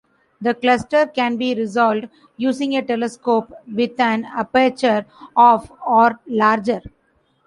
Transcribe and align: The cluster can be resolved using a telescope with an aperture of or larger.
The 0.41 0.55
cluster 0.55 1.05
can 1.05 1.37
be 1.37 1.53
resolved 1.53 2.09
using 2.35 2.75
a 2.75 2.81
telescope 2.81 3.53
with 3.71 3.99
an 3.99 4.25
aperture 4.25 5.05
of 5.37 5.71
or 5.85 6.19
larger. 6.25 6.81